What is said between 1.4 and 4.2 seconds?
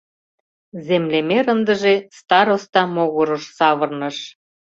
ындыже староста могырыш савырныш.